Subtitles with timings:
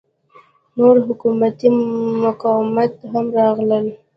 [0.77, 1.67] نور حکومتي
[2.23, 3.85] مقامات هم راغلل.